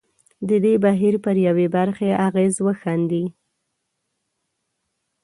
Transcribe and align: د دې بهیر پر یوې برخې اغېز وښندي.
د 0.49 0.51
دې 0.63 0.73
بهیر 0.83 1.15
پر 1.23 1.35
یوې 1.47 1.67
برخې 1.75 2.09
اغېز 2.27 2.55
وښندي. 2.65 3.25